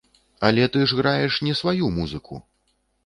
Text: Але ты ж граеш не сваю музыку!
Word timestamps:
Але 0.47 0.63
ты 0.75 0.79
ж 0.93 0.97
граеш 1.01 1.37
не 1.49 1.53
сваю 1.61 1.93
музыку! 1.99 2.43